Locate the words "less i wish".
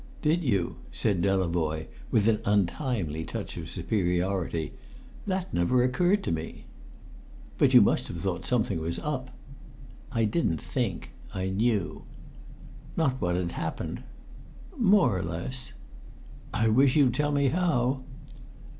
15.21-16.95